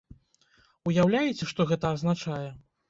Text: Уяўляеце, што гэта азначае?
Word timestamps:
Уяўляеце, 0.93 1.43
што 1.53 1.61
гэта 1.75 1.85
азначае? 1.99 2.45